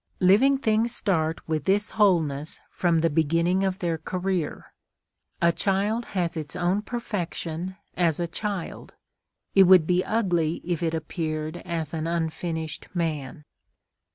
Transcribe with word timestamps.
Living 0.19 0.57
things 0.57 0.95
start 0.95 1.47
with 1.47 1.65
this 1.65 1.91
wholeness 1.91 2.59
from 2.71 3.01
the 3.01 3.09
beginning 3.11 3.63
of 3.63 3.77
their 3.77 3.99
career. 3.99 4.73
A 5.43 5.51
child 5.51 6.05
has 6.17 6.35
its 6.35 6.55
own 6.55 6.81
perfection 6.81 7.77
as 7.95 8.19
a 8.19 8.25
child; 8.27 8.95
it 9.53 9.61
would 9.65 9.85
be 9.85 10.03
ugly 10.03 10.59
if 10.63 10.81
it 10.81 10.95
appeared 10.95 11.57
as 11.65 11.93
an 11.93 12.07
unfinished 12.07 12.87
man. 12.95 13.45